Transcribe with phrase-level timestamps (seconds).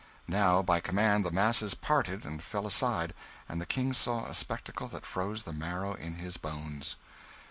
[0.27, 3.13] Now, by command, the masses parted and fell aside,
[3.47, 6.97] and the King saw a spectacle that froze the marrow in his bones.